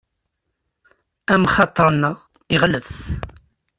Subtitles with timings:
[1.33, 2.17] Amxaṭer-nneɣ
[2.53, 2.89] iɣellet.